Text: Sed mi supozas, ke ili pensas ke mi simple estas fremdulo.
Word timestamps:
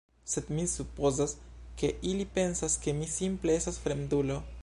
Sed 0.29 0.47
mi 0.59 0.63
supozas, 0.71 1.35
ke 1.81 1.91
ili 2.13 2.27
pensas 2.39 2.79
ke 2.87 2.97
mi 3.03 3.13
simple 3.19 3.59
estas 3.61 3.81
fremdulo. 3.87 4.43